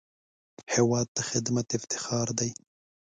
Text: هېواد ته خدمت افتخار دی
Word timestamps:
هېواد 0.73 1.07
ته 1.15 1.21
خدمت 1.29 1.67
افتخار 1.77 2.27
دی 2.39 2.51